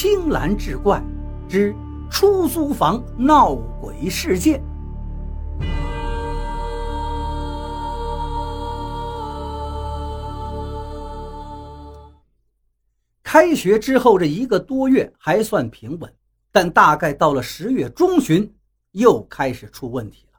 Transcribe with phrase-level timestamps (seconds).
[0.00, 1.02] 青蓝志怪
[1.48, 1.74] 之
[2.08, 4.62] 出租房闹鬼事件。
[13.24, 16.14] 开学之后这一个多月还算平稳，
[16.52, 18.48] 但大概到了十月中旬，
[18.92, 20.38] 又开始出问题了。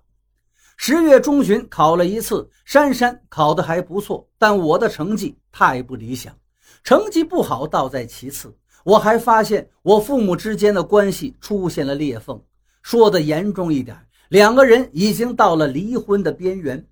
[0.78, 6.34] 十月中旬考了一次，珊珊考得还不错，但我的成绩太不理想。
[6.82, 8.56] 成绩不好倒在其次，
[8.90, 12.42] 我还发现我父母之间的关系出现了裂缝。
[12.82, 13.96] 说的严重一点，
[14.30, 16.84] 两个人已经到了离婚的边缘。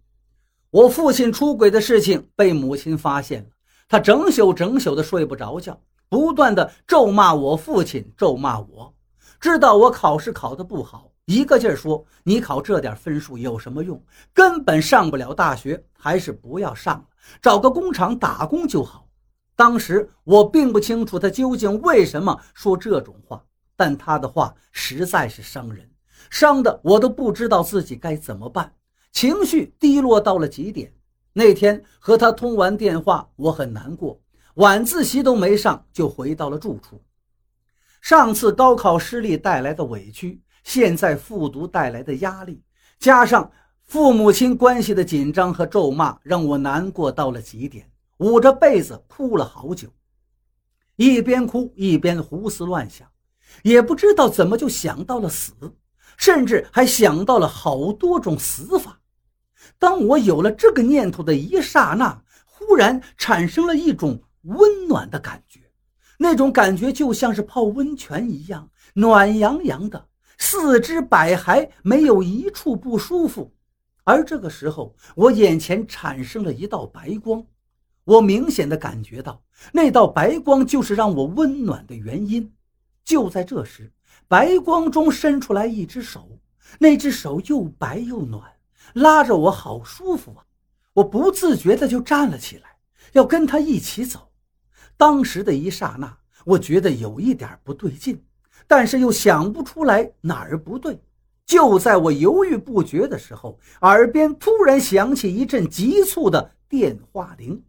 [0.69, 3.47] 我父亲出轨的事情被母亲发现了，
[3.89, 5.75] 他整宿整宿的睡不着觉，
[6.07, 8.93] 不断的咒骂我父亲，咒骂我。
[9.39, 13.99] 知道我考试考得不好，一个劲儿说：“你考这点分数有什么用？
[14.35, 17.05] 根本上不了大学，还是不要上了，
[17.41, 19.05] 找个工厂打工就好。”
[19.57, 23.43] 当时我并不清楚他究竟为什么说这种话，
[23.75, 25.89] 但他的话实在是伤人，
[26.30, 28.72] 伤的我都不知道自己该怎么办，
[29.11, 30.94] 情绪低落到了极点。
[31.33, 34.22] 那天和他通完电话，我很难过，
[34.55, 37.02] 晚自习都没上就回到了住处。
[38.00, 42.61] 上次高考失利带来的委屈，现在复读带来的压力，
[43.00, 43.52] 加上
[43.85, 47.89] 父母亲关系的紧张和咒骂，让我难过到了极点。
[48.17, 49.89] 捂着被子哭了好久，
[50.95, 53.07] 一边哭一边胡思乱想，
[53.63, 55.53] 也不知道怎么就想到了死，
[56.17, 58.99] 甚至还想到了好多种死法。
[59.77, 65.59] 当我有了这个念头的一刹那，忽然产生了一种温暖的感觉，
[66.17, 70.07] 那种感觉就像是泡温泉一样，暖洋洋的，
[70.39, 73.53] 四肢百骸没有一处不舒服。
[74.03, 77.45] 而这个时候，我眼前产生了一道白光。
[78.08, 82.50] 我明显的感觉到，那道白光就是让我温暖的原因。
[83.03, 83.91] 就在这时，
[84.30, 86.39] 白光中伸出来一只手，
[86.80, 88.50] 那只手又白又暖，
[88.94, 90.45] 拉着我，好舒服啊！
[90.94, 92.78] 我不自觉的就站了起来，
[93.12, 94.31] 要跟他一起走。
[94.95, 98.24] 当时的一刹那，我觉得有一点不对劲，
[98.68, 100.97] 但是又想不出来哪儿不对。
[101.45, 107.62] 就在我犹豫不决的时候，耳边突然响起一阵急促的电话铃。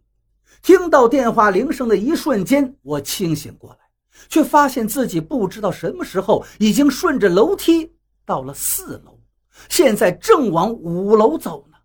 [0.61, 3.77] 听到电话铃声的一瞬间，我清醒过来，
[4.27, 7.93] 却发现自己不知道什么时候已经顺着楼梯
[8.25, 9.19] 到了四楼，
[9.69, 11.77] 现在正往五楼走呢。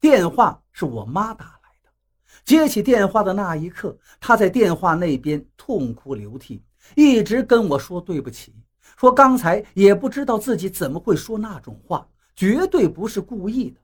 [0.00, 1.90] 电话是我妈打来的，
[2.44, 6.62] 接起电话的那一刻，她在电话那边痛哭流涕，
[6.94, 8.54] 一直跟我说对不起，
[8.96, 13.80] 说刚才也不知道自己怎么会说那种话，绝对不是故意的。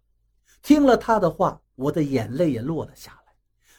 [0.63, 3.24] 听了她的话，我的眼泪也落了下来。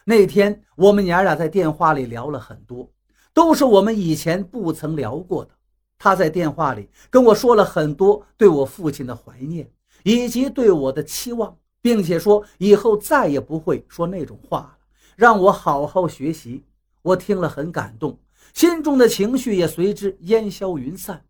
[0.08, 2.88] 那天我们娘俩在电话里聊了很多，
[3.34, 5.50] 都是我们以前不曾聊过的。
[5.98, 9.68] 她在电话里跟我说了很多对我父亲的怀念，
[10.04, 14.78] 以及对我的期望，并且说以后再也不会说那种话了，
[15.16, 16.64] 让我好好学习。
[17.02, 18.16] 我听了很感动，
[18.54, 21.24] 心中的情绪也随之烟消云散。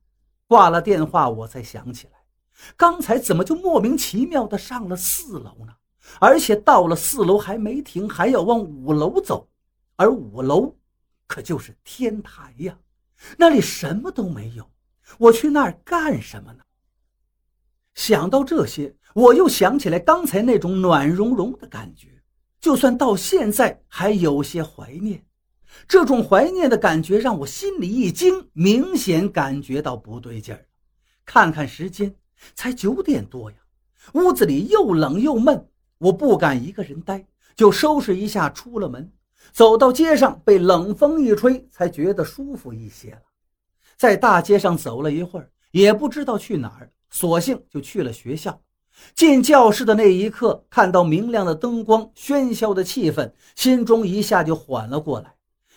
[0.46, 2.12] 挂了电话，我才想起来，
[2.76, 5.72] 刚才怎么就莫名其妙的上了四楼呢？
[6.20, 9.48] 而且到了四楼还没停，还要往五楼走，
[9.96, 10.74] 而五楼
[11.26, 12.78] 可就是天台呀，
[13.36, 14.70] 那里什么都没有，
[15.18, 16.62] 我去那儿干什么呢？
[17.94, 22.08] 想到这些，我又想起来刚才那种暖融融的感觉，
[22.60, 25.24] 就算到现在还有些怀念。
[25.88, 30.66] 这种怀念的感觉让我心里一惊，明显感觉到不对劲儿。
[31.24, 32.14] 看看时间，
[32.54, 33.56] 才九点多呀，
[34.14, 35.68] 屋子里又冷又闷。
[35.98, 37.24] 我不敢一个人待，
[37.54, 39.10] 就收拾一下出了门，
[39.52, 43.22] 走到街上，被冷风一吹，才觉得舒服一些了。
[43.96, 48.60] 在大街上走了一会儿，也不知道去哪儿，索性就去了学校。
[49.14, 55.34] 进教室的那一刻，看到明亮的灯光、喧嚣的气氛，心中一下就缓了过来。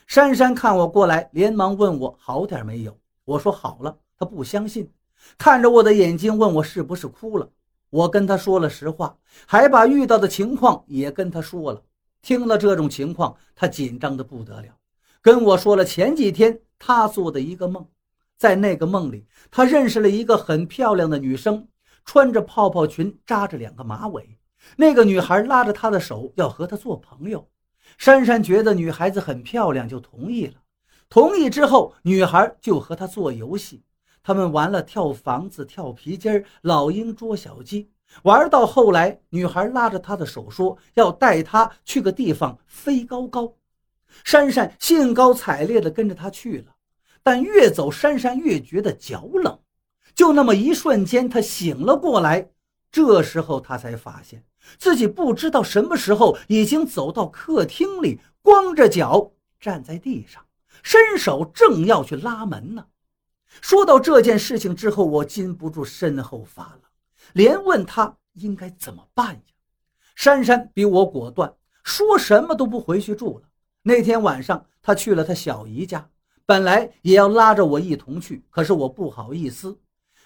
[0.07, 2.97] 珊珊看我过来，连忙问我好点没有。
[3.25, 4.91] 我说好了，她不相信，
[5.37, 7.47] 看着我的眼睛，问我是不是哭了。
[7.89, 11.81] 我跟他说了实话，还把遇到的情况也跟他说了。
[12.21, 14.67] 听了这种情况，他紧张的不得了，
[15.21, 17.87] 跟我说了前几天他做的一个梦。
[18.37, 21.67] 在那个梦里，他认识了一个很漂亮的女生，
[22.05, 24.37] 穿着泡泡裙，扎着两个马尾。
[24.77, 27.49] 那个女孩拉着他的手要和他做朋友。
[27.97, 30.53] 珊珊觉得女孩子很漂亮，就同意了。
[31.09, 33.83] 同意之后，女孩就和他做游戏。
[34.21, 37.89] 他们玩了跳房子、跳皮筋老鹰捉小鸡，
[38.23, 43.53] 玩到后来，女孩拉着他的手说要带他去个地方飞高高。
[44.23, 46.75] 珊珊兴高采烈地跟着他去了。
[47.21, 49.59] 但越走珊珊越觉得脚冷。
[50.15, 52.49] 就那么一瞬间，他醒了过来。
[52.91, 54.43] 这时候他才发现
[54.79, 60.43] 自己不知道什么时候已经走到客厅里，光着脚站在地上，
[60.81, 62.85] 伸手正要去拉门呢。
[63.61, 66.81] 说到这件事情之后，我禁不住身后发冷，
[67.33, 69.41] 连问他应该怎么办呀。
[70.15, 71.53] 珊珊比我果断，
[71.83, 73.45] 说什么都不回去住了。
[73.81, 76.09] 那天晚上，他去了他小姨家，
[76.45, 79.79] 本来也要拉着我一同去，可是我不好意思。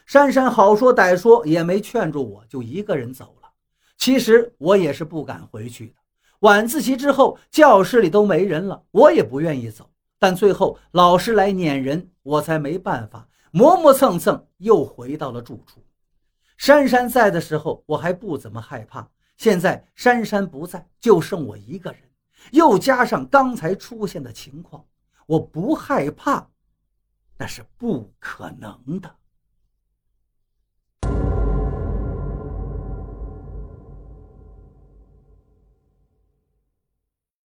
[0.06, 3.50] 珊珊好说歹说也没劝住我，就一个人走了。
[3.98, 5.94] 其实我也是不敢回去的。
[6.40, 9.90] 晚自习之后，教室里都没人了，我也不愿意走。
[10.24, 15.86] 但最后老师来撵人，我才没办法，磨磨蹭蹭又回到了住处。
[16.56, 19.06] 珊珊在的时候，我还不怎么害怕。
[19.36, 22.00] 现在珊珊不在，就剩我一个人，
[22.54, 24.86] 又加上刚才出现的情况，
[25.28, 26.48] 我不害怕，
[27.38, 29.14] 那是不可能的。